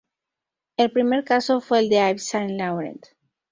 [0.77, 3.05] El primer caso fue el de Yves Saint Laurent.